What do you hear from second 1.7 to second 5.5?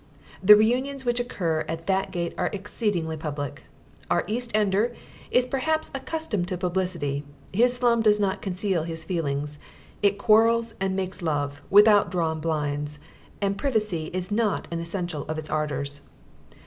that gate are exceedingly public. Our East Ender is